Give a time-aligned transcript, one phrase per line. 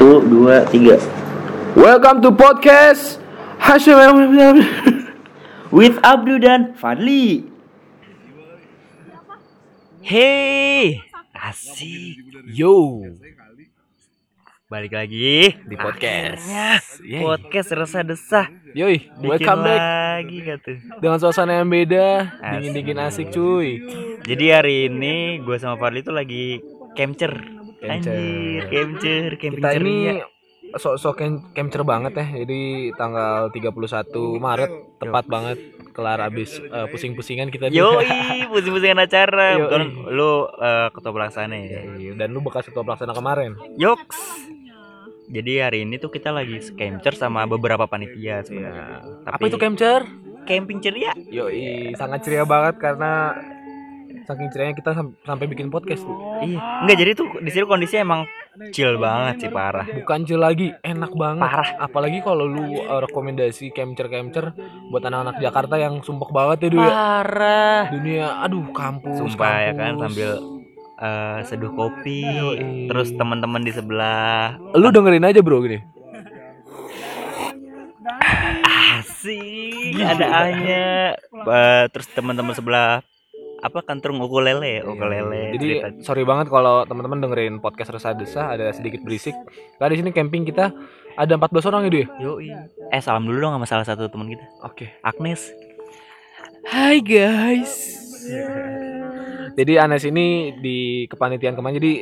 [0.00, 0.96] Satu, dua, tiga.
[1.76, 3.20] Welcome to podcast
[3.60, 4.00] Hashim
[5.68, 7.44] With Abdu dan Fadli.
[10.00, 11.04] Hey,
[11.36, 12.16] asik.
[12.48, 13.04] Yo
[14.72, 16.48] Balik lagi Di podcast.
[16.48, 18.48] Akhirnya, podcast resah desah.
[18.72, 19.84] Yoi, welcome back
[20.24, 20.72] lagi kata.
[20.96, 22.40] Dengan suasana yang beda.
[22.40, 23.84] Dingin-dingin asik cuy
[24.24, 26.56] Jadi hari ini gue sama Fadli tuh lagi
[26.96, 27.59] capture.
[27.80, 30.20] Anjir, camping Kita ini
[30.70, 35.58] sok-sok capture banget ya Jadi tanggal 31 Maret Tepat banget
[35.90, 37.66] Kelar abis eh, pusing-pusingan kita.
[37.68, 38.06] Yoi,
[38.54, 39.58] pusing-pusingan acara.
[39.58, 39.66] Yoi.
[39.66, 41.82] Kebetulan lu eh, ketua pelaksana ya.
[41.82, 44.18] Yoi, Dan lu bekas ketua pelaksana kemarin Yoks.
[45.30, 49.02] Jadi hari ini tuh kita lagi capture sama beberapa panitia sebenarnya.
[49.02, 49.30] Iya.
[49.30, 50.04] Tapi Apa itu capture?
[50.48, 51.14] camping ceria?
[51.30, 53.38] Yoi, sangat ceria banget karena
[54.30, 56.14] saking cerianya kita sam- sampai bikin podcast tuh.
[56.40, 56.86] Iya.
[56.86, 58.22] Enggak jadi tuh di sini kondisinya emang
[58.70, 59.82] chill banget sih parah.
[59.82, 61.42] Bukan chill lagi, enak banget.
[61.42, 61.70] Parah.
[61.82, 64.54] Apalagi kalau lu uh, rekomendasi camcer-camcer
[64.88, 66.88] buat anak-anak Jakarta yang sumpek banget ya Du ya.
[66.88, 67.82] Parah.
[67.90, 69.18] Dunia, aduh kampus.
[69.18, 70.02] Sumpah ya kan kampus.
[70.06, 70.30] sambil
[71.00, 72.86] eh, seduh kopi, Yoi.
[72.86, 75.80] terus teman-teman di sebelah lu dengerin aja bro gini.
[79.00, 83.00] asik ada anya Eh, terus teman-teman sebelah
[83.60, 85.88] apa kantrung ukulele ya ukulele Jadi cerita.
[86.00, 89.36] sorry banget kalau teman-teman dengerin podcast resah desah ada sedikit berisik.
[89.76, 90.72] Karena di sini camping kita
[91.14, 92.06] ada 14 orang ya ya.
[92.24, 92.48] Yoi.
[92.90, 94.96] eh salam dulu dong sama salah satu teman kita Oke.
[95.04, 95.52] Agnes
[96.64, 97.72] Hai guys.
[99.58, 101.92] Jadi Anes ini di kepanitiaan kemarin jadi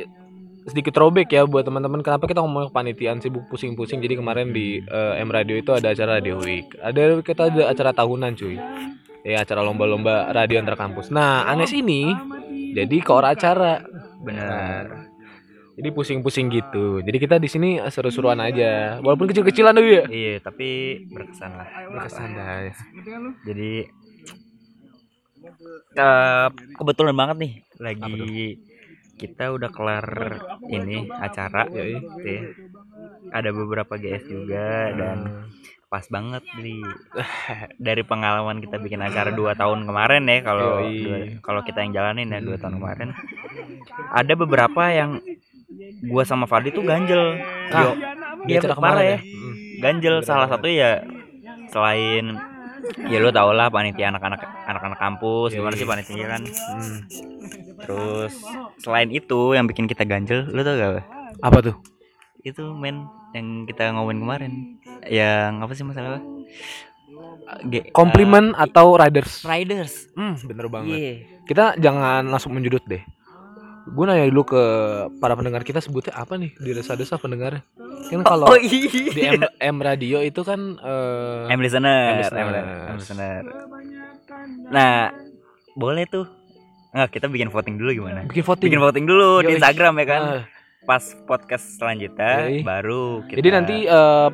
[0.68, 5.22] sedikit throwback ya buat teman-teman kenapa kita ngomong kepanitiaan sibuk pusing-pusing jadi kemarin di eh,
[5.24, 8.60] M Radio itu ada acara Radio Week ada kita ada acara tahunan cuy
[9.26, 11.10] ya acara lomba-lomba radio antar kampus.
[11.10, 12.10] Nah Anes ini.
[12.74, 13.80] Jadi koor acara.
[14.22, 15.08] Benar.
[15.78, 17.00] Jadi pusing-pusing gitu.
[17.00, 18.98] Jadi kita di sini seru-seruan aja.
[18.98, 20.04] Walaupun kecil-kecilan tuh ya.
[20.10, 21.68] Iya tapi berkesan lah.
[21.94, 22.70] Berkesan dah
[23.46, 23.88] jadi
[25.96, 28.58] eh, kebetulan banget nih lagi
[29.18, 30.06] kita udah kelar
[30.70, 32.42] ini acara gitu ya.
[33.34, 35.18] ada beberapa GS juga dan
[35.88, 36.84] pas banget di
[37.86, 40.84] dari pengalaman kita bikin acara dua tahun kemarin ya kalau
[41.40, 43.16] kalau kita yang jalanin ya dua tahun kemarin.
[44.12, 45.20] Ada beberapa yang
[46.08, 47.40] gua sama Fadli tuh ganjel.
[47.72, 47.90] Ah, Yo,
[48.46, 49.18] di iya acara parah kemarin ya?
[49.18, 49.54] Hmm.
[49.82, 51.02] ganjel salah satu ya
[51.68, 52.38] selain
[53.10, 56.42] ya lu tau lah panitia anak-anak anak-anak kampus gimana sih panitia kan?
[56.46, 56.98] Hmm.
[57.82, 58.34] terus
[58.78, 61.04] selain itu yang bikin kita ganjel lu tau gak
[61.42, 61.76] apa tuh
[62.40, 64.52] itu men yang kita ngomongin kemarin
[65.04, 66.22] yang apa sih masalah
[67.64, 70.92] G- komplimen atau riders eh, riders Hmm, bener banget.
[70.92, 71.12] iya
[71.42, 73.00] Kita jangan langsung menjudut deh.
[73.88, 74.62] Gue nanya dulu ke
[75.16, 77.64] para pendengar kita sebutnya apa nih di desa-desa pendengar.
[78.06, 82.44] Kan kalau oh di iya M, M radio itu kan eh, M listener, M listener.
[82.44, 83.42] M li- M listener.
[84.68, 85.08] Nah,
[85.72, 86.28] boleh tuh.
[86.88, 88.24] Nggak, kita bikin voting dulu gimana?
[88.24, 88.68] bikin voting.
[88.68, 89.56] Bikin voting dulu di Yoi.
[89.56, 90.20] Instagram ya kan.
[90.20, 90.42] Ah,
[90.86, 92.62] Pas podcast selanjutnya Yoi.
[92.62, 94.28] baru kita Jadi nanti eh,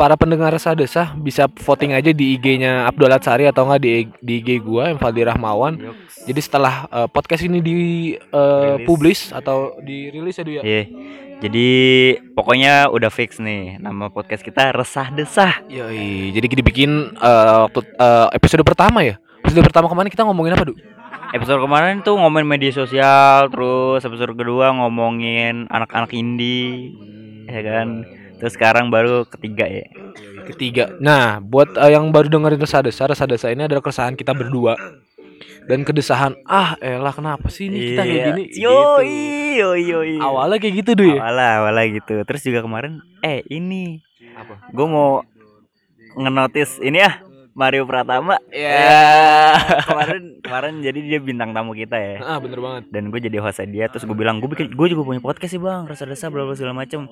[0.00, 4.40] para pendengar resah desah bisa voting aja di IG-nya Abdul Sari atau enggak di, di
[4.40, 5.76] IG gua yang Fadli Rahmawan.
[5.76, 6.24] Yoks.
[6.24, 7.76] Jadi setelah eh, podcast ini di
[8.16, 8.86] Rilis.
[8.88, 10.62] publish atau dirilis ya Du ya.
[10.64, 10.82] Iya.
[11.40, 11.68] Jadi
[12.36, 15.64] pokoknya udah fix nih nama podcast kita Resah Desah.
[15.68, 19.20] Yoi, jadi kita bikin eh, waktu eh, episode pertama ya.
[19.40, 20.76] Episode pertama kemarin kita ngomongin apa, Du?
[21.30, 26.90] Episode kemarin tuh ngomongin media sosial, terus episode kedua ngomongin anak-anak indie,
[27.46, 28.02] ya kan.
[28.42, 29.86] Terus sekarang baru ketiga ya.
[30.42, 30.90] Ketiga.
[30.98, 34.74] Nah, buat eh, yang baru dengerin resah desa, resah desa ini adalah keresahan kita berdua.
[35.70, 38.42] Dan kedesahan, ah elah kenapa sih ini kita kayak gini?
[38.50, 38.66] Iya.
[38.66, 39.60] Yoi, Gitu.
[39.60, 40.14] yoi, yoi.
[40.18, 41.20] Awalnya kayak gitu dulu ya.
[41.22, 42.14] Awalnya, awalnya gitu.
[42.26, 42.92] Terus juga kemarin,
[43.22, 44.02] eh ini,
[44.34, 44.66] Apa?
[44.66, 45.22] gue mau
[46.18, 47.22] ngenotis ini ya
[47.60, 48.40] Mario Pratama.
[48.48, 48.72] Ya.
[48.72, 49.04] Ya.
[49.92, 52.16] kemarin, kemarin jadi dia bintang tamu kita ya.
[52.24, 52.88] Ah, bener banget.
[52.88, 55.60] dan gue jadi hostnya dia terus gue bilang gue bikin gue juga punya podcast sih
[55.60, 57.04] bang rasa desa bla bla segala macem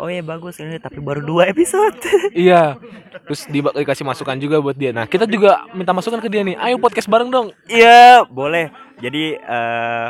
[0.00, 1.94] oh iya bagus ini tapi baru dua episode
[2.34, 2.74] iya.
[3.22, 4.90] Terus di dikasih masukan juga buat dia.
[4.90, 6.58] Nah, kita juga minta masukan ke dia nih.
[6.58, 7.54] Ayo podcast bareng dong.
[7.70, 10.08] iya boleh jadi eh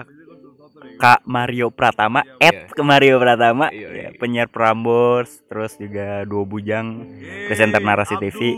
[0.95, 7.03] Kak Mario Pratama at ke Mario Pratama Iya, ya, penyiar Prambors terus juga dua bujang
[7.51, 8.55] presenter narasi TV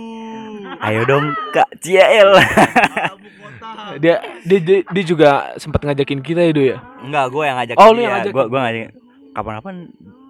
[0.80, 2.30] ayo dong Kak CL
[3.96, 6.78] Dia dia dia, dia juga sempat ngajakin kita ya, ya.
[7.00, 8.32] enggak gue yang ngajak Oh, lu yang ngajak.
[8.32, 8.88] gue gue ngajak
[9.32, 9.76] kapan-kapan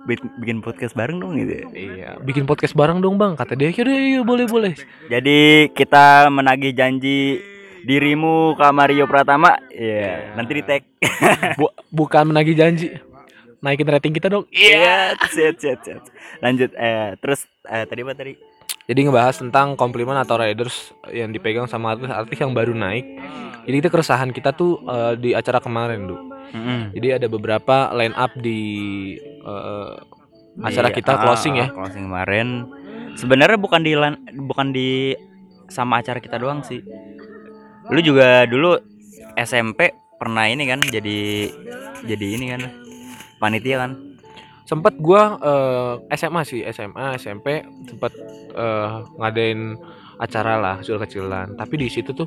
[0.05, 3.35] bi- bikin podcast bareng dong gitu Iya, bikin podcast bareng dong, Bang.
[3.35, 4.73] Kata dia, "Yaudah, iya, boleh, boleh."
[5.07, 5.39] Jadi
[5.73, 7.39] kita menagih janji
[7.83, 9.59] dirimu Kak Mario Pratama.
[9.69, 10.83] Iya, nanti di tag.
[11.55, 12.93] Bu- bukan menagih janji.
[13.57, 14.47] naikin rating kita dong.
[14.49, 16.03] Iya, siap, siap, siap.
[16.39, 18.33] Lanjut, eh, terus eh, tadi apa tadi?
[18.87, 23.03] Jadi ngebahas tentang komplimen atau riders yang dipegang sama artis-artis yang baru naik.
[23.67, 26.17] Jadi itu keresahan kita tuh eh, di acara kemarin, Du.
[26.55, 26.95] Mm-mm.
[26.95, 28.61] Jadi ada beberapa line up di
[29.19, 29.93] eh,
[30.63, 31.67] acara Di- kita ah, closing ya.
[31.75, 32.49] Closing kemarin.
[33.19, 35.19] Sebenarnya bukan di lan- bukan di
[35.67, 36.79] sama acara kita doang sih.
[37.91, 38.79] Lu juga dulu
[39.35, 41.51] SMP pernah ini kan jadi
[42.07, 42.63] jadi ini kan
[43.43, 44.16] panitia kan?
[44.67, 48.13] Sempet gua eh, SMA sih, SMA, SMP sempet
[48.53, 49.79] eh, ngadain
[50.19, 51.55] acara lah kecil-kecilan.
[51.55, 52.27] Tapi di situ tuh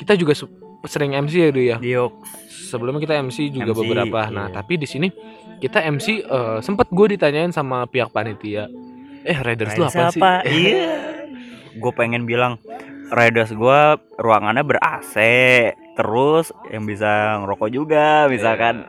[0.00, 0.32] kita juga
[0.86, 1.76] sering MC ya, Du ya.
[1.76, 2.12] Diok.
[2.66, 4.20] sebelumnya kita MC juga MC, beberapa.
[4.26, 4.54] Nah, iya.
[4.58, 5.08] tapi di sini
[5.60, 8.66] kita MC eh, sempet gue ditanyain sama pihak panitia.
[9.26, 10.22] Eh, Raiders lu apa sih?
[10.48, 11.14] Iya.
[11.82, 12.56] Gue pengen bilang
[13.06, 15.14] Riders gua ruangannya ber AC,
[15.94, 18.82] terus yang bisa ngerokok juga, misalkan.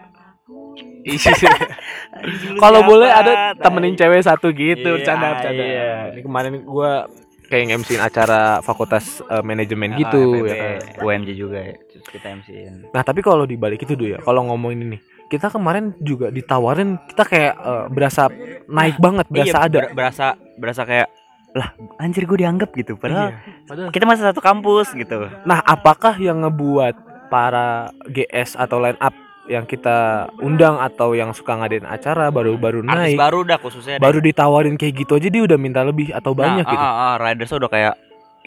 [2.58, 5.64] Kalau boleh ada temenin cewek satu gitu, Iya, bercanda bercanda.
[5.64, 5.90] iya.
[6.12, 7.06] Ini kemarin gua
[7.46, 10.76] kayak MC acara fakultas eh, manajemen Ah, gitu ya kan.
[11.00, 11.76] UMJ juga ya.
[12.04, 12.88] Kita MC-in.
[12.90, 17.24] Nah, tapi kalau dibalik itu dulu ya, kalau ngomongin ini, kita kemarin juga ditawarin kita
[17.24, 18.28] kayak eh, berasa
[18.66, 19.80] naik banget, berasa Iya, ada.
[19.82, 21.08] ber- berasa berasa kayak
[21.50, 26.14] lah anjir gue dianggap gitu padahal Iya, padahal kita masih satu kampus gitu Nah, apakah
[26.16, 26.94] yang ngebuat
[27.28, 29.16] para GS atau line up
[29.48, 34.04] yang kita undang atau yang suka ngadain acara baru-baru artis naik baru dah khususnya deh.
[34.04, 36.84] baru ditawarin kayak gitu aja dia udah minta lebih atau banyak nah, gitu.
[36.84, 37.96] ah, ah, riders udah kayak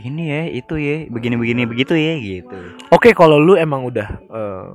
[0.01, 2.57] ini ya itu ya begini begini begitu ya gitu
[2.89, 4.67] Oke, kalau lu emang udah eh,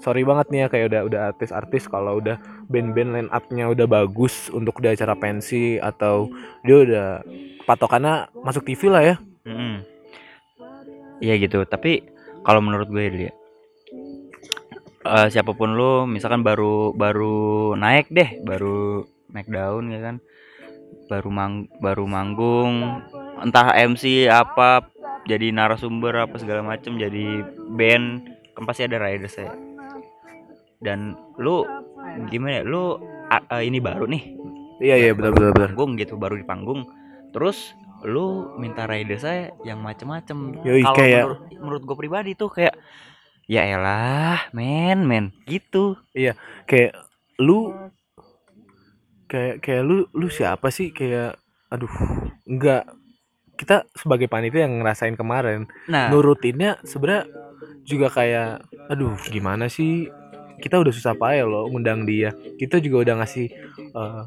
[0.00, 2.40] sorry banget nih ya kayak udah udah artis-artis kalau udah
[2.72, 6.32] band-band line up-nya udah bagus untuk di acara pensi atau
[6.64, 7.08] dia udah
[7.68, 9.16] patokannya masuk TV lah ya.
[9.46, 9.86] Mm-mm.
[11.22, 12.02] Iya gitu tapi
[12.42, 13.30] kalau menurut gue dulu
[15.04, 17.36] eh, siapa pun lu misalkan baru baru
[17.74, 20.16] naik deh baru naik daun ya kan?
[21.08, 23.02] Baru mang baru manggung
[23.42, 24.86] entah MC apa
[25.24, 28.06] jadi narasumber apa segala macem jadi band
[28.54, 29.50] kan pasti ada riders ya
[30.78, 31.62] dan lu
[32.28, 32.98] gimana ya lu
[33.30, 34.22] a- ini baru nih.
[34.82, 35.68] Iya iya benar benar benar.
[35.72, 36.82] panggung gitu baru di panggung.
[37.30, 37.70] Terus
[38.02, 40.58] lu minta rider saya yang macem-macem.
[40.58, 42.74] Kalau kayak- menurut, menurut gue pribadi tuh kayak
[43.52, 45.84] ya elah men men gitu.
[46.68, 46.92] Kayak
[47.46, 47.58] lu
[49.30, 50.88] kayak kayak lu lu siapa sih?
[50.92, 51.36] Kayak
[51.72, 51.92] aduh
[52.48, 52.84] enggak
[53.60, 56.10] kita sebagai panitia yang ngerasain kemarin nah.
[56.10, 57.24] nurutinnya sebenarnya
[57.84, 58.50] juga kayak
[58.92, 60.08] aduh gimana sih?
[60.62, 62.30] Kita udah susah payah loh ngundang dia.
[62.60, 63.46] Kita juga udah ngasih
[63.98, 64.22] eh,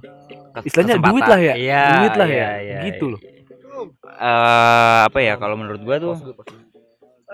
[0.54, 1.14] kes- istilahnya kesempatan.
[1.16, 3.12] duit lah ya Iya, duit lah iya, ya iya, gitu iya.
[3.16, 3.22] loh.
[4.16, 6.16] Eh, apa ya kalau menurut gua tuh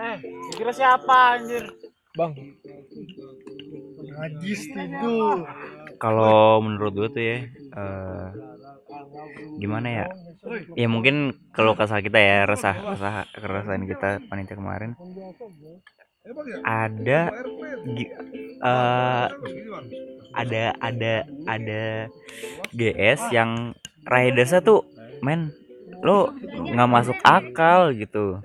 [0.01, 0.17] Eh,
[0.57, 1.63] kira siapa anjir?
[2.17, 2.35] Bang.
[4.01, 5.45] Najis tidur.
[6.01, 7.37] kalau menurut gua tuh ya
[7.77, 8.27] eh,
[9.61, 10.05] gimana ya?
[10.75, 14.91] Ya mungkin kalau kesal kita ya resah resah keresahan kita panitia kemarin.
[16.65, 17.19] Ada
[18.63, 19.27] eh,
[20.31, 21.13] ada ada
[21.47, 21.83] ada
[22.75, 23.75] GS yang
[24.07, 24.87] ridersnya tuh
[25.21, 25.51] men
[26.01, 26.33] lo
[26.73, 28.41] nggak masuk akal gitu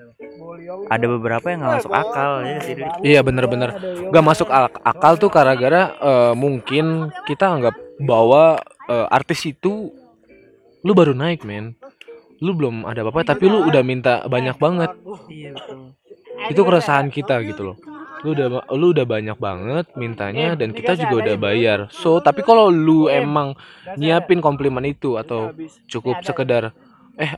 [0.86, 2.86] ada beberapa yang nggak masuk akal ya sih Dri.
[3.02, 3.70] iya bener-bener.
[4.08, 9.90] gak masuk ak- akal tuh gara-gara eh, mungkin kita anggap bahwa eh, artis itu
[10.82, 11.74] lu baru naik men.
[12.38, 14.92] Lu belum ada apa-apa tapi lu udah minta banyak banget.
[16.52, 17.76] Itu keresahan kita gitu loh.
[18.22, 18.46] Lu udah
[18.76, 21.78] lu udah banyak banget mintanya dan kita juga udah bayar.
[21.90, 23.56] so tapi kalau lu emang
[23.96, 25.52] nyiapin komplimen itu atau
[25.88, 26.76] cukup sekedar
[27.16, 27.32] eh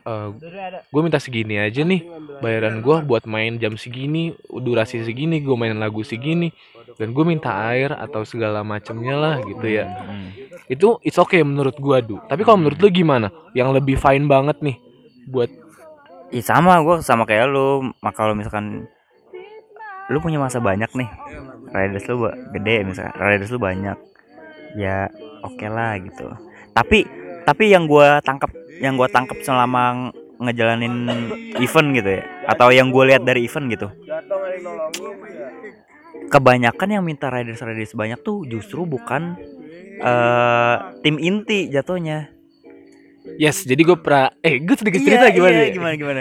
[0.90, 2.02] gue minta segini aja nih.
[2.42, 6.50] Bayaran gue buat main jam segini durasi segini gue main lagu segini.
[6.98, 9.86] Dan gue minta air atau segala macamnya lah gitu ya.
[9.86, 10.34] Hmm.
[10.68, 12.20] itu it's okay menurut gua du.
[12.28, 13.32] Tapi kalau menurut lu gimana?
[13.56, 14.76] Yang lebih fine banget nih
[15.30, 15.48] buat
[16.28, 17.88] Ih sama gue sama kayak lu.
[18.04, 18.84] Mak kalau misalkan
[20.12, 21.08] lu punya masa banyak nih
[21.68, 22.24] riders lu
[22.56, 23.96] gede misalkan riders lu banyak
[24.76, 25.08] ya
[25.44, 26.24] oke lah gitu.
[26.72, 27.04] Tapi
[27.48, 30.94] tapi yang gua tangkap yang gua tangkap selama ngejalanin
[31.58, 33.88] event gitu ya atau yang gue lihat dari event gitu
[36.28, 39.34] kebanyakan yang minta riders riders banyak tuh justru bukan
[39.98, 42.30] eh tim inti jatuhnya.
[43.34, 45.74] Yes jadi gue pernah eh gue sedikit cerita Iya, gimana iya, ya?
[45.74, 46.20] gimana gimana?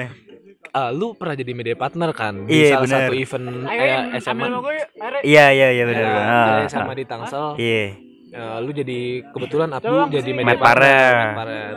[0.75, 3.00] Ah, lu pernah jadi media partner kan di Iya, salah bener.
[3.07, 4.46] satu event eh, SMA
[5.24, 6.96] iya iya iya benar Ya, Ah, SMA ah.
[6.98, 7.46] di Tangsel.
[7.55, 8.07] Iya
[8.38, 11.13] Eh, lu jadi kebetulan Abdu jadi media partner.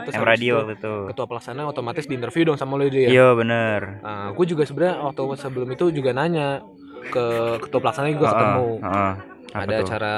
[0.05, 3.09] Terus M radio itu waktu itu ketua pelaksana otomatis di interview dong sama lu dia
[3.09, 6.61] iya bener Nah, gue juga sebenarnya waktu sebelum itu juga nanya
[7.09, 7.25] ke
[7.65, 8.69] ketua pelaksana gue ketemu.
[8.77, 9.13] Heeh, heeh.
[9.51, 9.83] Apa ada tuh?
[9.83, 10.15] acara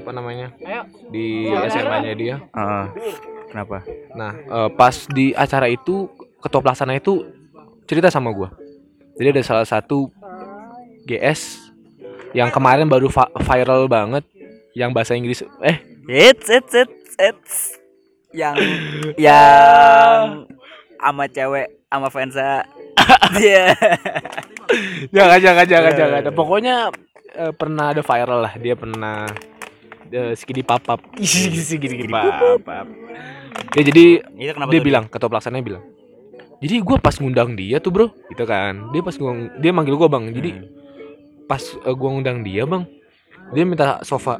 [0.00, 0.82] apa namanya Ayo.
[1.10, 2.36] di SMA-nya dia.
[2.54, 2.86] Heeh.
[3.50, 3.84] kenapa
[4.16, 6.08] Nah, eh, pas di acara itu
[6.38, 7.26] ketua pelaksana itu
[7.90, 8.54] cerita sama gua.
[9.18, 10.08] Jadi ada salah satu
[11.04, 11.68] GS
[12.32, 13.12] yang kemarin baru
[13.44, 14.24] viral banget
[14.72, 15.76] yang bahasa Inggris eh.
[16.08, 17.56] It's it's it's it's.
[18.32, 18.56] Yang
[19.28, 20.48] yang
[20.96, 22.64] sama cewek sama fansa
[23.34, 23.74] dia
[25.14, 25.98] jangan jangan jangan Eh.
[25.98, 26.20] jangan.
[26.32, 26.74] pokoknya
[27.34, 28.54] eh, pernah ada viral lah.
[28.56, 29.28] Dia pernah
[30.08, 32.86] uh, skidi papap skidi papap
[33.76, 34.84] ya jadi itu dia tuh?
[34.84, 35.84] bilang ketua pelaksananya bilang
[36.62, 38.06] jadi gua pas ngundang dia tuh bro.
[38.30, 38.94] Gitu kan.
[38.94, 40.30] Dia pas gua dia manggil gua bang.
[40.30, 40.66] Jadi Hmm.
[41.44, 42.86] pas eh, gua ngundang dia bang
[43.50, 44.38] dia minta sofa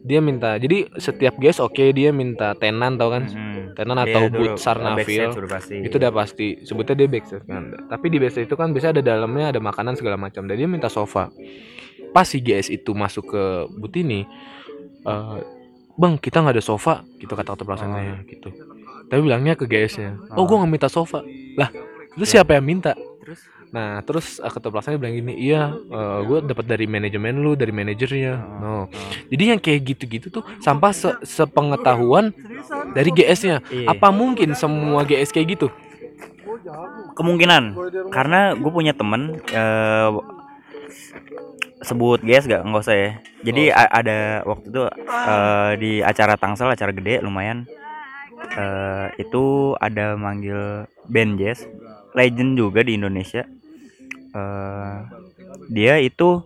[0.00, 3.28] dia minta jadi setiap guest oke dia minta tenan tau kan?
[3.28, 3.76] Hmm.
[3.76, 5.24] tenan Iya, atau boot backstage sarnafil
[5.84, 6.48] itu udah pasti.
[6.64, 7.62] Sebutnya dia backstage kan.
[7.86, 10.48] Tapi di backstage itu kan biasanya ada dalamnya ada makanan segala macam.
[10.48, 11.28] Dan dia minta sofa.
[12.10, 14.26] Pas si GS itu masuk ke boot ini
[15.06, 15.38] eh,
[15.94, 18.48] bang kita nggak ada sofa gitu kata ketua pelaksananya gitu.
[19.06, 20.44] Tapi bilangnya ke GS nya oh Oh.
[20.48, 21.20] gua nggak minta sofa.
[21.54, 21.70] Lah
[22.16, 22.40] terus Ya.
[22.40, 22.96] siapa yang minta?
[23.22, 23.40] Terus?
[23.70, 25.70] Nah terus eh, ketua pelaksananya bilang gini iya
[26.20, 28.34] gue dapat dari manajemen lu dari manajernya.
[28.34, 28.66] Oh, no.
[28.66, 28.84] oh.
[29.30, 32.34] jadi yang kayak gitu-gitu tuh sampah se- sepengetahuan
[32.90, 33.86] dari GS-nya Iya.
[33.88, 35.68] apa mungkin semua GS kayak gitu?
[37.12, 37.74] Kemungkinan.
[38.10, 40.10] Karena gue punya temen eh,
[41.80, 42.82] sebut guys gak nggak?
[42.82, 43.10] Usah ya.
[43.40, 47.64] Jadi a- ada waktu itu eh, di acara tangsel acara gede lumayan.
[48.50, 51.64] Eh, itu ada manggil band jazz
[52.12, 53.46] legend juga di Indonesia
[54.30, 54.96] eh,
[55.68, 56.42] dia itu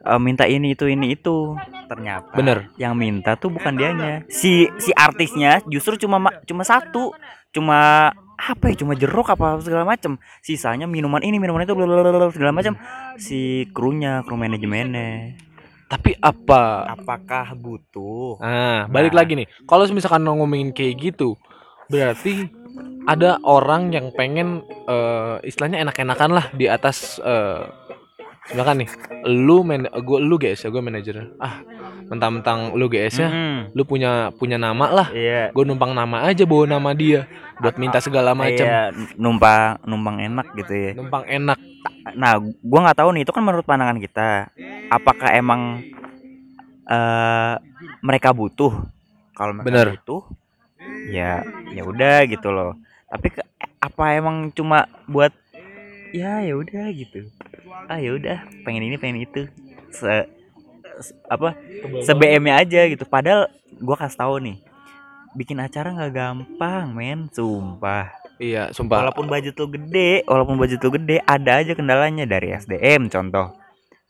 [0.00, 1.54] eh, minta ini itu ini itu.
[1.84, 2.72] Ternyata Bener.
[2.74, 4.24] yang minta tuh bukan dianya.
[4.26, 7.12] Si si artisnya justru cuma ma- cuma satu.
[7.52, 8.74] Cuma apa ya?
[8.74, 12.74] Cuma jeruk apa segala macam sisanya minuman ini minuman itu blablabla, segala macam
[13.14, 15.38] si krunya kru manajemennya.
[15.86, 16.88] Tapi apa?
[16.90, 18.40] Apakah butuh?
[18.42, 19.22] Nah balik Nah.
[19.22, 19.46] lagi nih.
[19.62, 21.36] Kalau misalkan ngomongin kayak gitu
[21.84, 22.48] berarti
[23.04, 27.62] ada orang yang pengen eh, istilahnya enak-enakan lah di atas eh,
[28.52, 28.90] misalkan nih
[29.24, 31.32] lu man gua lu GS ya gue manajer.
[31.40, 31.64] Ah
[32.04, 35.08] mentang-mentang lu GS ya Mm, lu punya punya nama lah.
[35.08, 35.48] Iya.
[35.56, 37.24] Gue numpang nama aja bawa nama dia
[37.56, 38.66] buat minta segala macam.
[38.66, 40.90] iya, numpang numpang enak gitu ya.
[40.92, 41.58] Numpang enak.
[42.16, 44.52] Nah gua nggak tahu nih itu kan menurut pandangan kita.
[44.92, 45.80] Apakah emang
[46.84, 47.54] eh
[48.04, 48.72] mereka butuh?
[49.32, 49.88] Kalau mereka Bener.
[49.98, 50.22] butuh
[51.08, 52.78] ya ya udah gitu loh.
[53.08, 55.30] Tapi ke- apa emang cuma buat
[56.10, 57.28] ya ya udah gitu.
[57.86, 59.46] Ah ya udah pengen ini pengen itu.
[59.90, 60.26] Se,
[61.00, 61.54] se- apa
[62.00, 63.04] se BM-nya aja gitu.
[63.04, 64.56] Padahal gua kasih tahu nih
[65.34, 67.26] bikin acara nggak gampang men.
[67.30, 68.10] Sumpah.
[68.38, 69.06] Iya sumpah.
[69.06, 73.54] Walaupun budget lu gede walaupun budget lu gede ada aja kendalanya dari SDM contoh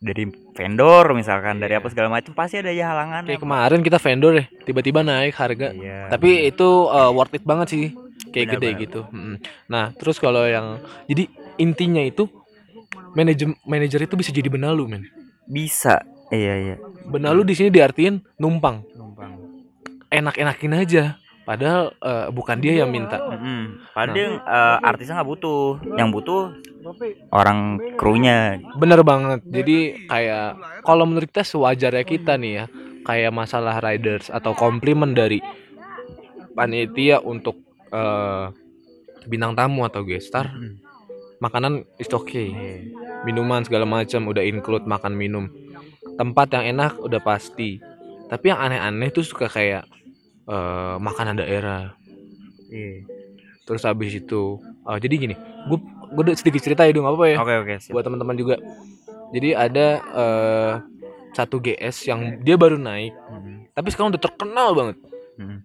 [0.05, 4.37] dari vendor misalkan dari apa segala macam pasti ada aja halangan kayak kemarin kita vendor
[4.37, 5.73] deh tiba-tiba naik harga.
[5.73, 6.13] Iya.
[6.13, 7.85] tapi itu uh, worth it banget sih
[8.29, 8.85] kayak gede Benar-benar.
[8.85, 9.01] gitu.
[9.09, 9.37] Mm-mm.
[9.65, 11.25] nah terus kalau yang jadi
[11.57, 12.29] intinya itu
[13.17, 15.03] manajer manajer itu bisa jadi benalu men.
[15.49, 16.05] Bisa.
[16.29, 16.77] Iya iya.
[17.09, 18.85] Benalu di sini diartiin numpang.
[18.97, 19.39] Numpang.
[20.13, 21.05] Enak-enakin aja
[21.45, 23.21] padahal uh, bukan dia yang minta.
[23.21, 23.93] Mm-mm.
[23.93, 25.63] padahal yang, eh, artisnya nggak butuh.
[25.97, 26.43] Yang butuh
[27.33, 28.61] orang krunya.
[28.77, 29.41] Bener banget.
[29.45, 32.65] Jadi kayak kalau menurut kita sewajarnya kita nih ya
[33.05, 35.41] kayak masalah riders atau komplimen dari
[36.53, 37.61] panitia untuk
[37.93, 38.47] eh,
[39.25, 40.81] bintang tamu atau guest star Mm.
[41.41, 42.49] makanan is okay.
[42.49, 42.77] Iya.
[43.25, 45.49] minuman segala macam udah include makan minum.
[46.17, 47.81] Tempat yang enak udah pasti.
[48.29, 49.89] Tapi yang aneh-aneh tuh suka kayak
[50.47, 51.95] eh, makanan daerah
[52.67, 53.07] Iya.
[53.63, 54.43] terus habis itu
[54.83, 55.35] eh, jadi gini
[55.65, 55.79] gue
[56.11, 57.93] gue sedikit cerita ya dong apa ya oke oke siap.
[57.93, 58.57] buat teman-teman juga
[59.31, 60.73] jadi ada eh,
[61.33, 63.73] satu GS yang dia baru naik Mm.
[63.73, 64.97] tapi sekarang udah terkenal banget
[65.37, 65.59] Mm.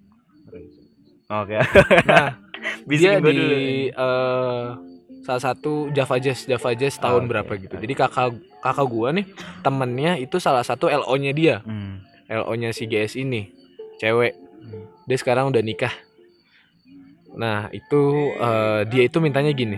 [1.29, 1.57] oke
[2.05, 2.27] nah
[2.89, 3.55] dia di dulu.
[3.91, 4.67] eh,
[5.21, 9.25] salah satu Java Jazz Java Jazz tahun Oke, berapa gitu jadi kakak kakak gua nih
[9.59, 12.01] temennya itu salah satu LO nya dia Mm.
[12.35, 13.49] LO nya si GS ini
[13.97, 14.48] cewek Hmm.
[15.05, 15.93] Dia sekarang udah nikah.
[17.33, 19.77] Nah itu eh, dia itu mintanya gini.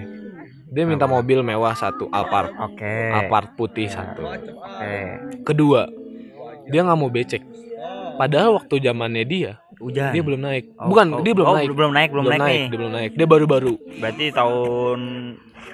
[0.72, 2.56] Dia minta mobil mewah satu Alphard.
[2.56, 3.12] Oke.
[3.12, 4.24] Alphard putih satu.
[4.24, 4.96] Oke.
[5.44, 5.88] Kedua
[6.72, 7.44] dia nggak mau becek.
[8.16, 10.14] Padahal waktu zamannya dia hujan.
[10.14, 10.66] dia belum naik.
[10.78, 11.68] Oh, bukan oh, dia belum oh, naik.
[11.74, 12.64] belum naik belum, naik, nih.
[12.70, 13.12] dia belum naik.
[13.18, 13.74] Dia baru-baru.
[13.98, 15.00] Berarti tahun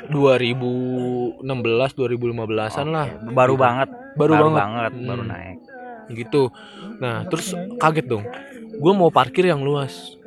[0.10, 3.08] 2016 2015an lah.
[3.12, 3.62] Oke, baru Gitu.
[3.62, 3.90] banget.
[4.18, 5.30] Baru, banget, baru Hmm.
[5.30, 5.58] naik.
[6.10, 6.42] Gitu.
[7.04, 8.24] Nah terus kaget dong
[8.78, 10.18] gue mau parkir yang luas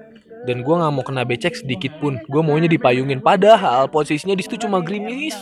[0.43, 4.57] dan gue nggak mau kena becek sedikit pun gue maunya dipayungin padahal posisinya di situ
[4.61, 5.37] cuma gerimis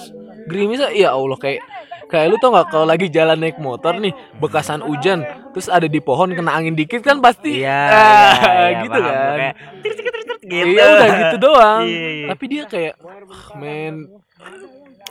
[0.47, 1.63] gerimis ya allah kayak
[2.09, 6.01] Kayak lu tau gak kalau lagi jalan naik motor nih bekasan hujan terus ada di
[6.01, 9.05] pohon kena angin dikit kan pasti Iya, ah, iya, iya, gitu paham.
[9.05, 9.37] kan.
[9.37, 10.69] Kayak tir, tir, tir, tir, gitu.
[10.73, 11.83] Iya udah gitu doang.
[11.85, 12.27] Iya, iya.
[12.33, 13.95] Tapi dia kayak "Ah, men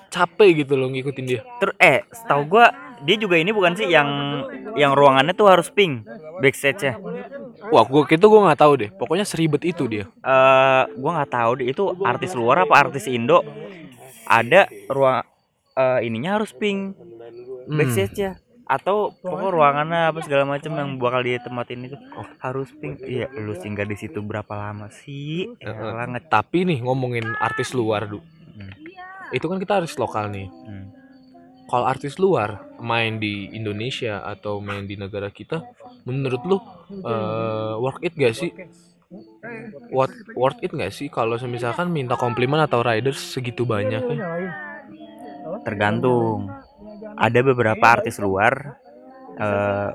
[0.10, 1.42] capek gitu loh ngikutin dia.
[1.62, 2.66] Terus eh, setahu gua
[3.00, 4.10] dia juga ini bukan sih yang
[4.74, 6.06] yang ruangannya tuh harus pink
[6.38, 6.98] backstage-nya.
[7.68, 8.90] Wah, gua gitu gua nggak tahu deh.
[8.92, 10.06] Pokoknya seribet itu dia.
[10.18, 13.42] eh gua nggak tahu deh itu artis luar apa artis Indo
[14.24, 15.24] ada ruang
[15.74, 16.96] eh, ininya harus pink
[17.64, 17.76] Hmm.
[17.76, 18.32] backstage ya
[18.64, 22.24] atau pokok ruangannya apa segala macam yang bakal dia tempatin itu Oh.
[22.38, 25.72] harus pink iya lu singgah di situ berapa lama sih Heeh.
[25.86, 28.20] Elah, nge- Tapi nih ngomongin artis luar, Du.
[28.20, 28.72] Hmm.
[29.30, 30.48] Itu kan kita artis lokal nih.
[30.48, 30.92] Hmm.
[31.66, 35.62] Kalau artis luar main di Indonesia atau main di negara kita,
[36.06, 36.58] menurut lu
[37.04, 38.52] eh, worth it gak sih?
[39.94, 44.18] What worth it gak sih kalau misalkan minta komplimen atau riders segitu banyak ya?
[45.64, 46.48] tergantung
[47.16, 48.78] ada beberapa artis luar
[49.38, 49.90] eh,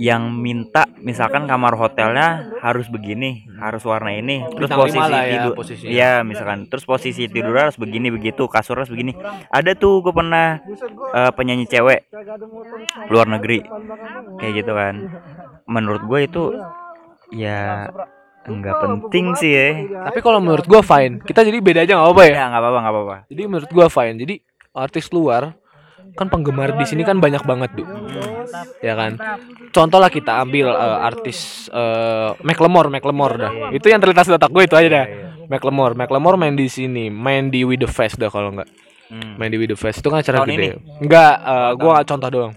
[0.00, 5.52] yang minta misalkan kamar hotelnya harus begini harus warna ini terus Bintang posisi ya, tidur
[5.54, 5.90] posisinya.
[5.92, 9.12] iya misalkan terus posisi tidur harus begini begitu kasur harus begini
[9.52, 10.58] ada tuh gue pernah
[11.14, 12.08] eh, penyanyi cewek
[13.12, 13.62] luar negeri
[14.40, 14.94] kayak gitu kan
[15.68, 16.42] menurut gue itu
[17.32, 17.88] ya
[18.44, 19.68] enggak penting sih ya
[20.12, 21.16] Tapi kalau menurut gua fine.
[21.24, 22.34] Kita jadi beda aja nggak apa-apa ya.
[22.36, 24.16] ya nggak apa-apa nggak apa-apa Jadi menurut gua fine.
[24.20, 24.34] Jadi
[24.76, 25.56] artis luar
[26.14, 27.84] kan penggemar di sini kan banyak banget, Du.
[28.80, 29.18] Ya kan?
[29.70, 33.52] Contoh lah kita ambil eh, artis eh Macklemore, Macklemore dah.
[33.70, 35.06] Itu yang terlintas di otak gue itu aja dah.
[35.44, 38.70] Macklemore, Macklemore main di sini, main di With the Fest dah kalau enggak.
[39.10, 39.36] Hmm.
[39.36, 40.56] Main di With the Fest itu kan acara Tahun gede.
[40.56, 40.68] ini?
[41.04, 42.52] Enggak, eh, gua contoh doang.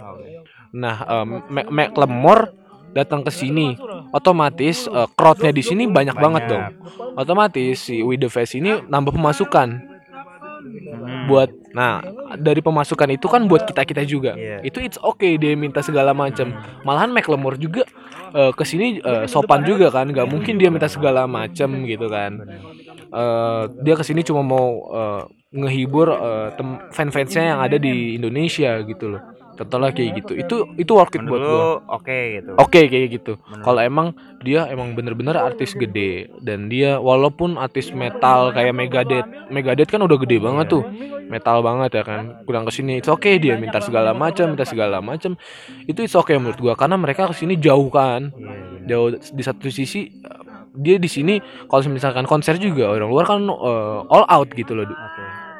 [0.72, 2.54] Nah, eh, Mac- Macklemore
[2.94, 3.76] datang ke sini,
[4.14, 6.64] otomatis eh, crowdnya di sini banyak, banget dong.
[7.16, 9.97] Otomatis si With the Fest ini nambah pemasukan.
[11.28, 12.02] Buat nah
[12.40, 14.34] dari pemasukan itu kan buat kita kita juga.
[14.36, 14.64] Iya.
[14.64, 16.52] itu it's okay dia minta segala macam.
[16.84, 17.84] Malahan Macklemore juga
[18.34, 20.10] eh, ke sini eh, sopan juga kan.
[20.10, 22.44] Nggak mungkin dia minta segala macam gitu kan.
[23.08, 25.22] Eh, dia ke sini cuma mau eh,
[25.56, 29.24] ngehibur eh, tem- fan-fansnya yang ada di Indonesia gitu loh
[29.58, 30.32] contohnya kayak gitu.
[30.38, 32.52] Itu itu worth it buat lu oke gitu.
[32.56, 33.34] Oke kayak gitu.
[33.42, 34.14] Kalau emang
[34.46, 40.18] dia emang bener-bener artis gede dan dia walaupun artis metal kayak Megadeth, Megadeth kan udah
[40.22, 40.86] gede banget tuh,
[41.28, 42.22] metal banget ya kan.
[42.46, 45.34] Kurang ke sini, itu oke dia minta segala macam, minta segala macam.
[45.90, 48.30] Itu it's oke menurut gua karena mereka ke sini jauh kan,
[48.86, 50.14] jauh di satu sisi
[50.78, 54.86] dia di sini kalau misalkan konser juga orang luar kan eh, all out gitu loh,
[54.86, 54.94] Du.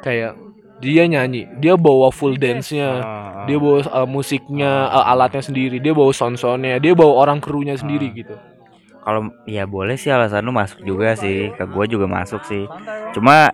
[0.06, 0.38] kayak
[0.78, 3.02] dia nyanyi, dia bawa full dance-nya.
[3.50, 5.82] Dia bawa uh, musiknya uh, alatnya sendiri.
[5.82, 8.38] Dia bawa sound soundnya dia bawa orang krunya sendiri gitu.
[9.02, 11.50] Kalau ya boleh sih alasan lu masuk juga sih.
[11.58, 12.68] Ke gua juga masuk sih.
[13.10, 13.50] Cuma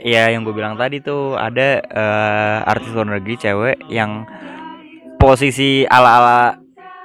[0.00, 4.24] ya yang gue bilang tadi tuh ada eh, artis luar negeri cewek yang
[5.18, 6.38] posisi ala ala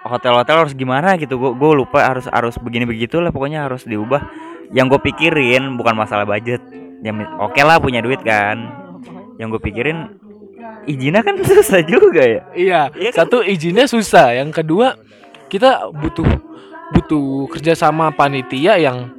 [0.07, 1.35] hotel-hotel harus gimana gitu.
[1.35, 4.23] Gue gue lupa harus harus begini begitu lah pokoknya harus diubah.
[4.71, 6.63] Yang gue pikirin bukan masalah budget.
[7.01, 8.86] Yang oke lah punya duit kan
[9.37, 9.97] yang gue pikirin
[10.85, 12.41] izinnya kan susah juga ya?
[12.53, 13.25] Iya Iya kan?
[13.25, 14.33] satu izinnya susah.
[14.33, 14.97] Yang kedua
[15.47, 16.27] kita butuh
[16.87, 19.11] butuh kerjasama panitia yang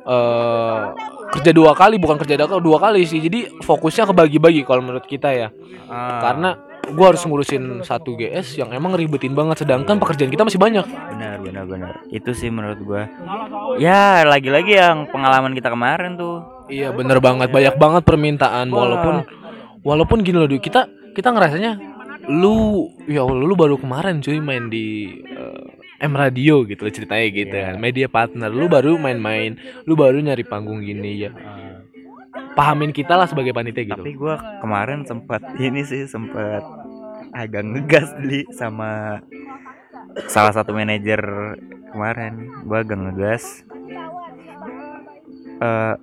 [0.00, 0.82] eh
[1.30, 3.20] kerja dua kali bukan kerja dua kali dua kali sih.
[3.20, 5.48] Jadi fokusnya kebagi-bagi kalau menurut kita ya.
[5.86, 6.50] Ah, karena
[6.90, 10.82] gua harus ngurusin satu GS yang emang ribetin banget sedangkan pekerjaan kita masih banyak.
[10.82, 11.92] Benar benar benar.
[12.10, 13.06] Itu sih menurut gua.
[13.78, 16.42] Ya lagi-lagi yang pengalaman kita kemarin tuh.
[16.66, 17.50] Iya bener banget.
[17.50, 19.22] Banyak banget permintaan walaupun
[19.82, 21.78] walaupun gini loh Du, kita kita ngerasanya
[22.28, 25.66] lu ya Allah lu baru kemarin cuy main di eh,
[26.00, 27.64] M Radio gitu loh ceritanya gitu Iya.
[27.72, 31.32] kan media partner lu baru main-main lu baru nyari panggung gini ya.
[32.50, 34.00] Pahamin kita lah sebagai panitia gitu.
[34.00, 36.64] Tapi gua kemarin sempat ini sih sempat
[37.30, 39.20] agak ngegas beli sama
[40.26, 41.20] salah satu manajer
[41.92, 42.48] kemarin.
[42.64, 43.64] Gua agak ngegas.
[45.60, 45.94] Eh,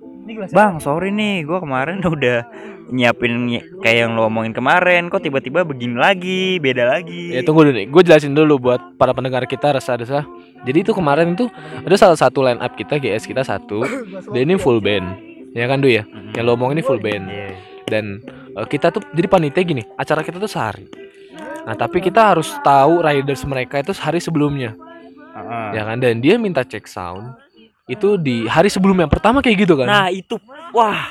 [0.50, 2.44] bang sorry nih gua kemarin udah
[2.88, 5.08] nyiapin ny- kayak yang lo omongin kemarin.
[5.08, 7.36] Kok tiba-tiba begini lagi beda lagi?
[7.36, 10.24] Ya tunggu dulu nih gue jelasin dulu buat para pendengar kita resah-resah.
[10.64, 11.46] Jadi itu kemarin itu
[11.84, 13.84] ada salah satu line up kita GS kita satu.
[14.32, 15.04] Dan ini full band.
[15.52, 16.04] Ya kan Du ya?
[16.04, 16.32] Mhm.
[16.36, 17.24] yang lo omongin ini full band.
[17.28, 17.50] Iya.
[17.88, 18.20] dan
[18.52, 20.84] eh, kita tuh jadi panitia gini acara kita tuh sehari.
[21.64, 24.76] Nah tapi kita harus tahu riders mereka itu sehari sebelumnya.
[25.32, 25.68] Heeh.
[25.72, 25.96] ya kan?
[25.96, 27.32] Dan dia minta cek sound
[27.88, 29.88] itu di hari sebelumnya pertama kayak gitu kan?
[29.88, 30.36] Nah itu.
[30.76, 31.08] Wah.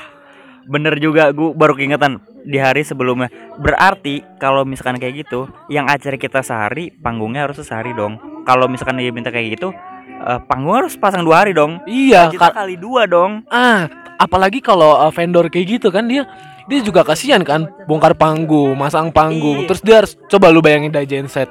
[0.68, 2.22] Bener juga gue baru keingetan.
[2.46, 3.28] Di hari sebelumnya.
[3.58, 8.16] Berarti kalau misalkan kayak gitu yang acara kita sehari panggungnya harus sehari dong.
[8.46, 9.74] Kalau misalkan dia minta kayak gitu
[10.22, 11.82] eh, panggung harus pasang dua hari dong.
[11.84, 13.42] Iya kita ka- kali dua dong.
[13.50, 16.26] Ah apalagi kalau uh, vendor kayak gitu kan dia
[16.70, 17.66] dia juga kasihan kan.
[17.90, 19.64] Bongkar panggung masang panggung.
[19.64, 19.68] Iya.
[19.72, 21.48] terus dia harus coba lu bayangin dah genset.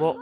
[0.00, 0.16] Bo,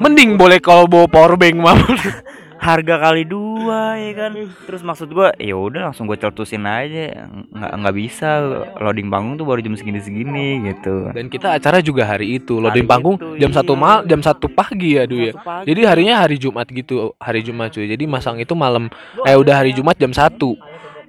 [0.00, 1.76] mending boleh kalau bawa power bank mah
[2.56, 4.32] harga kali dua ya kan?
[4.66, 7.28] Terus maksud gua ya udah langsung gue celtusin aja.
[7.52, 8.28] Nggak nggak bisa
[8.80, 11.10] loading panggung tuh baru jam segini segini gitu.
[11.12, 13.56] Dan kita acara juga hari itu Hari loading panggung itu, jam iya.
[13.60, 15.32] satu mal jam satu pagi ya du ya?
[15.36, 15.70] Pagi.
[15.72, 17.86] jadi harinya hari Jumat gitu hari Jumat cuy.
[17.86, 18.88] Jadi masang itu malam
[19.24, 20.56] eh udah hari Jumat jam satu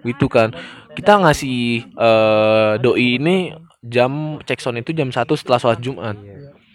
[0.03, 0.53] gitu kan?
[0.93, 3.53] Kita ngasih eh doi ini
[3.87, 6.17] jam cek sound itu jam satu setelah sholat Jumat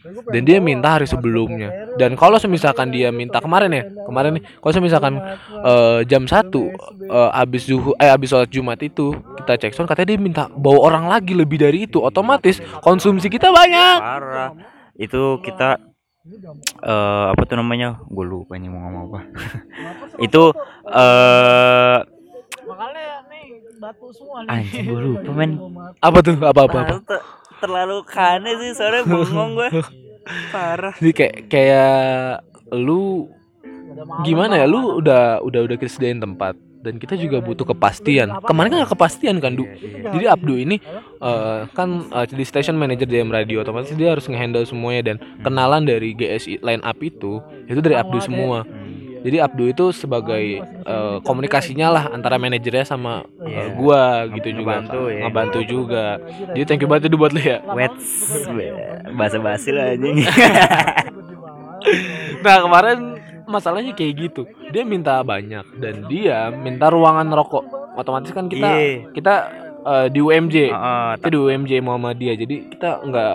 [0.04, 1.94] dan dia minta hari sebelumnya.
[2.00, 5.14] dan kalau semisalkan dia minta kemarin ya kemarin nih kalau semisalkan
[5.62, 6.72] eh, jam satu
[7.06, 10.78] eh, habis zuhur eh habis sholat Jumat itu kita cek sound katanya dia minta bawa
[10.90, 11.98] orang lagi lebih dari itu.
[11.98, 13.98] Otomatis konsumsi kita banyak.
[13.98, 14.50] Parah.
[14.94, 15.78] Itu kita
[16.82, 17.98] eh apa tuh namanya?
[18.06, 19.20] Gue lupa nih mau ngomong apa.
[20.26, 20.54] Itu
[20.86, 21.98] eh
[22.62, 23.44] Makanya nih
[23.82, 24.62] batu semua nih.
[24.62, 25.50] anjing gue lupa men.
[25.98, 26.34] Apa tuh?
[26.38, 26.78] Apa apa
[27.62, 29.68] terlalu kane sih soalnya bengong gue
[30.54, 30.94] parah.
[30.98, 32.42] Jadi kayak kayak
[32.74, 33.30] lu
[34.26, 34.66] gimana ya?
[34.66, 38.34] Lu udah udah udah kita sediain tempat dan kita juga butuh kepastian.
[38.42, 39.64] Kemarin kan nggak kepastian kan du?
[40.10, 40.82] Jadi Abdu ini
[41.22, 45.86] eh, kan eh, di station manager DM radio otomatis dia harus ngehandle semuanya dan kenalan
[45.86, 47.38] dari GSI line up itu
[47.70, 48.66] itu dari Abdu semua
[49.22, 53.62] jadi Abdu itu sebagai eh, komunikasinya lah antara manajernya sama eh, Iya.
[53.72, 54.78] gua gitu juga.
[54.78, 55.20] Ngebantu ya.
[55.22, 56.04] ngebantu juga.
[56.48, 57.58] Jadi thank you banget itu buat lu ya.
[57.68, 57.94] Wet
[59.12, 60.26] bahasa basi lah anjing.
[62.40, 62.98] Nah kemarin
[63.44, 64.42] masalahnya kayak gitu.
[64.70, 67.64] Dia minta banyak Dan dia minta ruangan rokok.
[67.92, 69.12] Otomatis kan kita Iya.
[69.12, 69.34] Kita
[69.82, 73.34] eh, di UMJ Heeh, Kita di UMJ Muhammadiyah Jadi kita nggak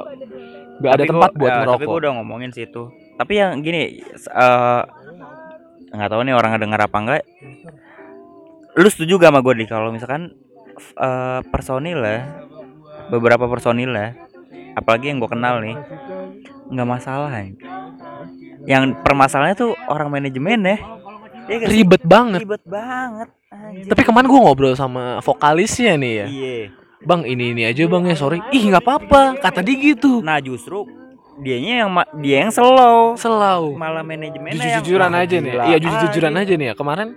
[0.78, 1.88] nggak ada Tapi tempat gua- buat ya, Tapi ngerokok.
[1.88, 2.84] gue udah ngomongin sih itu.
[3.16, 4.82] Tapi yang gini, eh
[5.90, 7.24] nggak tahu nih orang ngedenger apa enggak.
[8.74, 10.30] Lu setuju gak sama gue nih kalau misalkan
[10.74, 12.20] f- eh, personil ya,
[13.08, 14.14] beberapa personil ya,
[14.74, 15.74] apalagi yang gue kenal nih,
[16.68, 17.32] nggak masalah.
[17.34, 17.50] ya.
[18.68, 20.78] Yang permasalahannya tuh orang manajemen ya.
[21.48, 21.80] Sih?
[21.80, 23.30] Ribet banget Ribet banget.
[23.48, 23.88] anjir.
[23.88, 26.58] Tapi kemarin gue ngobrol sama vokalisnya nih ya Iya.
[27.00, 30.84] Bang ini ini aja bang ya sorry Ih nggak apa-apa Kata dia gitu Nah justru
[31.38, 33.14] dianya yang ma- dia yang slow.
[33.16, 35.64] Selau Malah manajemennya yang jujur-jujuran "Wah, aja nih ya.
[35.66, 36.76] Iya jujur-jujuran aja nih ya.
[36.76, 37.08] Kemarin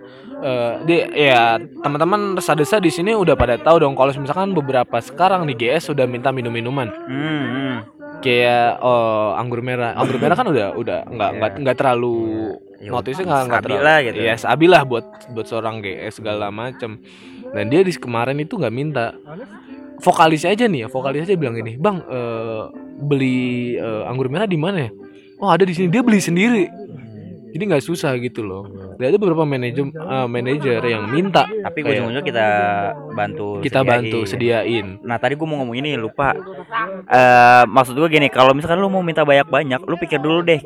[0.40, 1.40] eh dia ya
[1.80, 6.04] teman-teman resa-desa di sini udah pada tahu dong kalau misalkan beberapa sekarang di GS sudah
[6.04, 6.88] minta minum-minuman.
[7.06, 7.76] Hmm, hmm.
[8.20, 9.96] Kayak oh, anggur merah.
[9.96, 12.16] Anggur merah kan udah udah nggak nggak nggak terlalu
[12.80, 13.84] Ya, notisnya nggak nggak terlalu.
[13.84, 14.16] lah gitu.
[14.16, 16.96] Iya, stabil lah buat buat seorang GS segala macem.
[17.50, 19.12] Dan dia di kemarin itu nggak minta.
[20.00, 22.62] Vokalisnya aja nih ya, vokalis aja bilang gini, "Bang, eh,
[22.98, 23.38] beli
[23.76, 24.90] eh, anggur merah di mana ya?"
[25.36, 25.88] Oh, ada di sini.
[25.88, 26.68] Dia beli sendiri.
[27.50, 28.62] Jadi nggak susah gitu loh.
[28.94, 32.46] Dan ada beberapa manajer eh, manajer yang minta Tapi Kayak- ujung-ujungnya kita
[33.10, 33.90] bantu kita sediain.
[33.90, 34.86] bantu sediain.
[35.02, 36.30] Nah tadi gue mau ngomong ini lupa.
[37.04, 40.62] Eh maksud gue gini, kalau misalkan lu mau minta banyak-banyak, lu pikir dulu deh.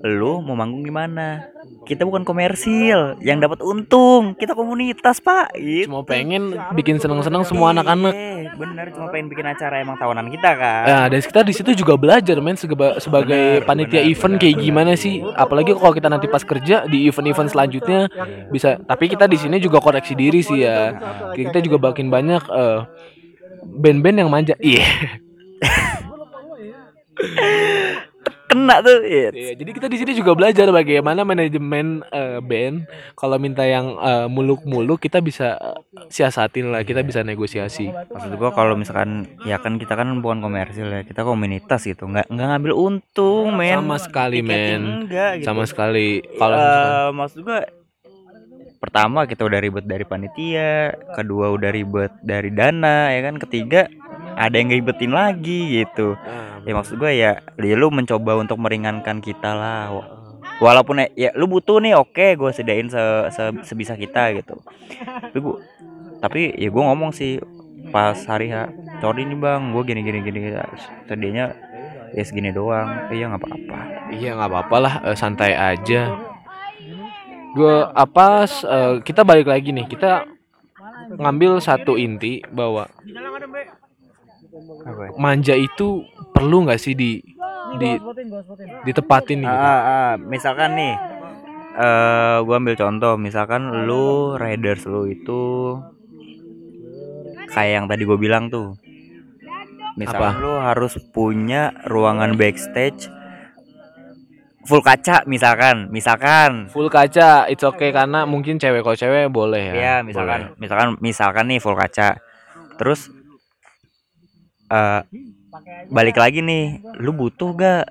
[0.00, 1.44] Lu mau manggung gimana?
[1.84, 4.32] Kita bukan komersil, yang dapat untung.
[4.32, 5.52] Kita komunitas pak.
[5.52, 5.92] Gitu.
[5.92, 8.12] Cuma pengen bikin seneng-seneng semua anak-anak.
[8.12, 10.84] Iya, bener, cuma pengen bikin acara emang tahunan kita kan.
[10.88, 14.40] Nah, dan kita di situ juga belajar men seba- sebagai Benar, panitia benar, event benar,
[14.40, 14.64] kayak benar.
[14.64, 15.14] gimana sih?
[15.36, 18.00] Apalagi kalau kita nanti pas kerja di event-event selanjutnya
[18.48, 18.80] bisa.
[18.80, 20.96] Tapi kita di sini juga koreksi diri sih ya.
[21.36, 22.78] Kita juga makin banyak eh,
[23.68, 24.56] band-band yang manja.
[24.56, 24.80] Iya.
[28.50, 28.98] Kena tuh.
[29.00, 29.30] Iya.
[29.30, 34.26] Iya, jadi kita di sini juga belajar bagaimana manajemen eh, band kalau minta yang eh,
[34.26, 35.78] muluk-muluk kita bisa eh,
[36.10, 37.86] siasatin lah, kita bisa negosiasi.
[37.88, 42.10] Maksud gua kalau misalkan ya kan kita kan bukan komersil ya, kita komunitas gitu.
[42.10, 43.78] Nggak nggak ngambil untung, men.
[43.78, 45.06] Sama sekali, men.
[45.06, 45.46] Gitu.
[45.46, 47.60] Sama sekali kalau Eh, misalkan- maksud gua
[48.80, 53.86] pertama kita udah ribet dari panitia, kedua udah ribet dari dana, ya kan, ketiga
[54.34, 56.16] ada yang ribetin lagi gitu.
[56.68, 59.88] Ya maksud gua ya, ya lu mencoba untuk meringankan kita lah.
[59.92, 60.08] Wa-
[60.60, 63.00] Walaupun ya, ya lu butuh nih, oke, gue sediain se,
[63.32, 64.60] se- sebisa kita gitu.
[65.32, 65.56] Tapi gua,
[66.20, 67.40] tapi ya gue ngomong sih
[67.94, 68.68] pas hari ha,
[69.00, 70.40] sorry nih bang, gue gini gini gini.
[71.08, 71.56] Tadinya
[72.12, 73.08] ya segini doang.
[73.08, 73.80] Iya nggak apa-apa.
[74.12, 76.12] Iya nggak apa-apa lah, eh, santai aja.
[77.50, 78.46] Gue apa?
[78.46, 80.24] eh, kita balik lagi nih, kita
[81.20, 82.86] ngambil satu inti bahwa
[84.82, 86.02] Apa manja itu
[86.34, 87.22] perlu nggak sih di
[87.78, 87.90] di
[88.82, 89.50] ditepatin gitu.
[89.50, 90.94] Ah, ah, misalkan nih,
[91.78, 95.78] eh gua ambil contoh, misalkan lu riders lu itu
[97.50, 98.78] kayak yang tadi gue bilang tuh,
[99.98, 100.42] misalkan Apa?
[100.42, 103.10] lu harus punya ruangan backstage
[104.70, 105.90] full kaca misalkan.
[105.90, 106.70] Misalkan.
[106.70, 109.74] Full kaca it's okay karena mungkin cewek kalau cewek boleh ya.
[109.74, 110.54] ya misalkan.
[110.62, 112.22] Misalkan misalkan nih full kaca.
[112.78, 113.10] Terus
[114.70, 115.02] eh
[115.90, 116.78] balik lagi nih.
[117.02, 117.84] Lu butuh gak?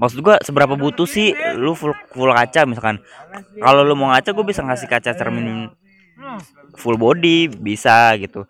[0.00, 3.04] Maksud gua seberapa butuh sih lu full full kaca misalkan?
[3.60, 5.68] Kalau lu mau ngaca gue bisa ngasih kaca cermin
[6.78, 8.46] full body bisa gitu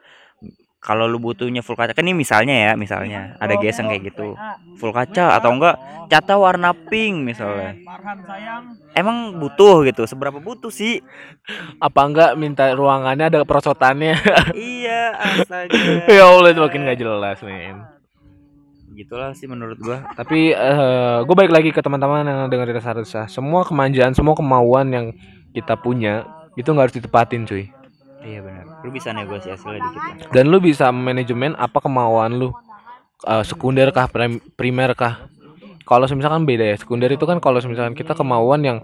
[0.81, 4.33] kalau lu butuhnya full kaca kan ini misalnya ya misalnya ada geseng kayak gitu
[4.81, 5.77] full kaca atau enggak
[6.09, 7.77] cata warna pink misalnya
[8.25, 8.81] sayang.
[8.97, 11.05] emang butuh gitu seberapa butuh sih
[11.77, 14.17] Apa enggak minta ruangannya ada perosotannya?
[14.57, 17.85] iya astaga ya Allah itu makin gak jelas men.
[18.97, 23.29] gitulah sih menurut gua Tapi eh gue balik lagi ke teman-teman yang dengerin resah-resah.
[23.33, 25.07] Semua kemanjaan, semua kemauan yang
[25.57, 26.27] kita punya
[26.59, 27.65] itu nggak harus ditepatin cuy.
[28.23, 32.49] Iya benar lu bisa negosiasi lah dikit lah Dan lu bisa manajemen apa kemauan lu.
[33.21, 35.29] Eh, sekunder kah, prim- primer kah?
[35.83, 36.77] Kalau misalkan beda ya.
[36.77, 38.79] Sekunder itu kan kalau misalkan kita kemauan yang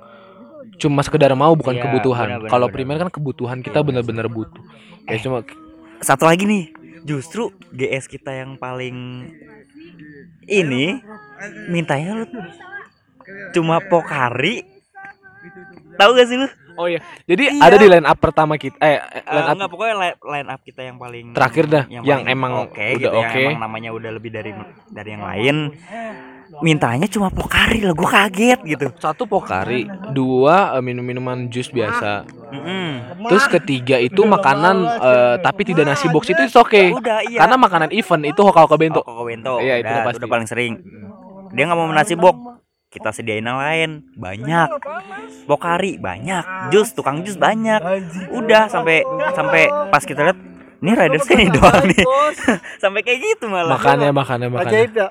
[0.76, 2.28] cuma sekedar mau bukan Iya, kebutuhan.
[2.44, 4.60] Kalau primer kan kebutuhan kita Iya, benar-benar butuh.
[5.08, 5.22] Ya Eh.
[5.22, 5.40] cuma
[5.98, 6.68] satu lagi nih
[7.02, 9.24] justru GS kita yang paling
[10.44, 11.00] ini
[11.66, 12.24] mintanya lu
[13.50, 14.75] cuma Pokari
[15.96, 17.00] tahu gak sih lu Oh iya.
[17.24, 17.72] Jadi Iya.
[17.72, 20.60] ada di line up pertama kita eh eh, line up enggak pokoknya line, line up
[20.60, 23.40] kita yang paling Terakhir dah, yang paling emang oke udah gitu, yang oke.
[23.48, 24.52] emang namanya udah lebih dari
[24.92, 25.56] dari yang lain
[26.60, 32.28] mintanya cuma Pokari lah gua kaget gitu satu pokari, dua eh, minum-minuman jus biasa.
[32.52, 33.24] Mm-mm.
[33.26, 36.92] Terus ketiga itu makanan eh, tapi tidak nasi box itu it's okay.
[36.92, 39.00] udah iya Karena makanan event itu hoka hoka bento.
[39.02, 39.58] Koko Bento.
[39.58, 40.18] Iya, itu udah, pasti.
[40.22, 40.72] udah paling sering.
[41.56, 42.55] Dia nggak mau nasi bok.
[42.96, 43.90] Kita sediain yang lain.
[44.16, 44.68] Banyak.
[45.44, 46.72] Pokari banyak.
[46.72, 47.76] Jus, tukang jus banyak.
[48.32, 49.04] Udah sampai
[49.36, 50.38] sampai pas kita lihat
[50.80, 52.04] ini riders ini doang nih.
[52.82, 53.76] sampai kayak gitu malah.
[53.76, 54.72] Makannya makannya makannya.
[54.72, 55.08] Ajaib ya.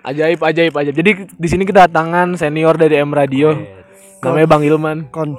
[0.00, 0.94] Ajaib ajaib ajaib.
[0.96, 3.52] Jadi di sini kita datangan senior dari M Radio.
[4.24, 4.98] Namanya Bang Ilman.
[5.12, 5.36] Kon.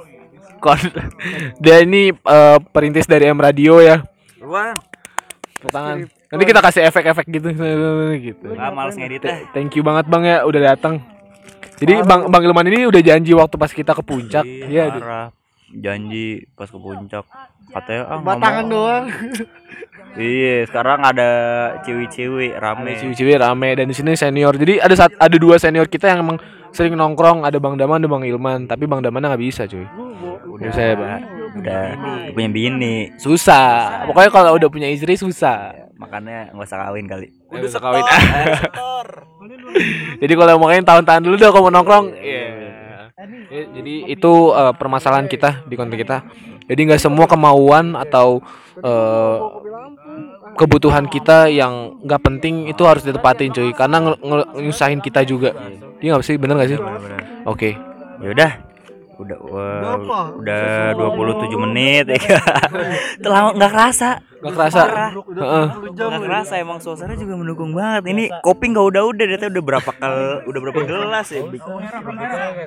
[0.62, 0.78] Kon.
[1.62, 4.06] Dia ini eh, perintis dari M Radio ya.
[5.66, 6.06] Tangan.
[6.32, 7.48] Nanti kita kasih efek-efek gitu
[8.32, 8.46] gitu.
[8.56, 9.46] ah, males ngeditnya.
[9.52, 11.04] Thank you banget Bang ya udah datang.
[11.82, 14.46] Jadi Bang Bang Ilman ini udah janji waktu pas kita ke puncak.
[14.46, 14.94] Iya.
[14.94, 15.28] parah.
[15.72, 17.24] Janji pas ke puncak
[17.72, 19.04] katanya ah Batangan doang.
[20.12, 21.30] Iya, sekarang ada
[21.88, 23.00] cewek-cewek rame.
[23.00, 24.52] Ciwi-ciwi rame dan di sini senior.
[24.60, 26.36] Jadi ada saat ada dua senior kita yang emang
[26.68, 29.88] sering nongkrong, ada Bang Daman, ada Bang Ilman, tapi Bang Daman nggak bisa, cuy.
[30.52, 31.20] Udah, Bisa ya, Bang?
[31.56, 31.82] udah
[32.36, 32.96] punya bini.
[33.16, 34.04] Susah.
[34.04, 35.88] Pokoknya kalau udah punya istri susah.
[35.96, 37.28] Makanya nggak usah kawin kali.
[37.48, 38.04] Udah usah kawin.
[38.04, 39.08] Setor.
[40.22, 42.06] Jadi kalau mau main tahan-tahan dulu dah kalau mau nongkrong.
[42.18, 42.44] Iya.
[43.52, 46.26] Ya, Jadi itu eh, permasalahan kita di konten kita.
[46.66, 48.42] Jadi nggak semua kemauan atau
[48.80, 49.36] eh,
[50.56, 54.16] kebutuhan kita yang nggak penting itu harus ditepatin cuy karena
[54.56, 55.54] nyusahin kita juga.
[56.02, 56.80] Iya nggak sih bener nggak sih?
[57.46, 57.70] Oke.
[58.22, 58.52] Ya udah.
[59.22, 62.42] Udah wah, udah 27 menit ya.
[63.22, 64.18] Telah nggak kerasa.
[64.42, 64.80] Nggak kerasa.
[65.14, 65.66] Heeh.
[65.94, 68.10] Nggak kerasa emang suasana juga mendukung banget.
[68.10, 71.42] Ini kopi nggak udah-udah dia udah berapa kali udah berapa gelas ya.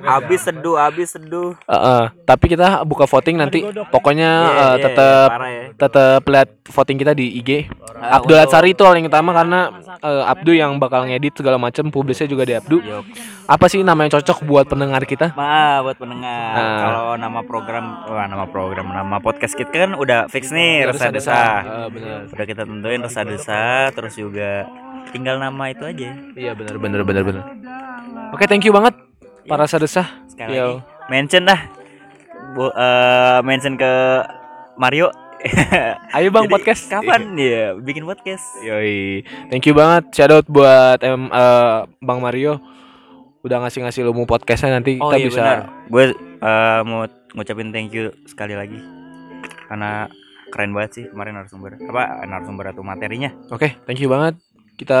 [0.02, 1.52] Habis seduh, habis seduh.
[1.68, 2.02] Heeh.
[2.24, 3.60] Tapi kita buka voting nanti.
[3.92, 5.62] Pokoknya Iya, eh, iya, tetap ya.
[5.76, 7.68] tetap lihat voting kita di IG.
[7.96, 9.68] Abdul Atsari itu paling utama karena
[10.00, 12.80] eh, Abdu yang bakal ngedit segala macam, publisnya juga di Abdu.
[12.80, 13.04] Yok.
[13.46, 15.30] Apa sih nama yang cocok buat pendengar kita?
[15.38, 16.50] Ma, buat pendengar.
[16.50, 16.78] Nah.
[16.82, 21.38] Kalau nama program, wah nama program, nama podcast kita kan udah fix nih, resah Desa.
[21.66, 21.82] Desah.
[21.82, 22.18] Eh, benar.
[22.30, 24.50] Udah kita tentuin resah desah, terus juga
[25.10, 26.10] tinggal nama itu aja.
[26.38, 27.44] Iya benar benar benar benar.
[28.34, 28.94] Oke, thank you banget
[29.46, 30.06] para sadesah.
[30.30, 30.82] Sekali Yo.
[30.82, 31.60] lagi mention dah.
[32.54, 33.92] Bu, eh, mention ke
[34.78, 35.10] Mario.
[36.16, 36.82] Ayo Bang Jadi, podcast.
[36.90, 38.44] Kapan ya bikin podcast?
[38.64, 39.22] Yoi.
[39.52, 40.10] Thank you banget.
[40.10, 42.58] Shout out buat em, eh, Bang Mario.
[43.46, 45.60] Udah ngasih-ngasih ilmu podcastnya nanti Oh kita iya bisa benar.
[45.86, 48.80] Gue eh, mau ngucapin thank you sekali lagi
[49.68, 50.08] karena
[50.50, 53.30] keren banget sih kemarin narasumber apa narasumber atau materinya.
[53.50, 54.38] Oke, thank you banget.
[54.76, 55.00] Kita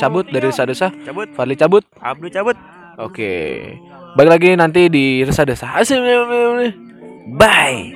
[0.00, 0.92] cabut dari Resah Desah.
[1.04, 1.84] Cabut, Fadli cabut.
[2.00, 2.56] Abdu cabut.
[2.96, 3.60] Oke.
[4.16, 5.76] Balik lagi nanti di Resah Desah.
[5.76, 6.00] Asik.
[7.36, 7.92] Bye.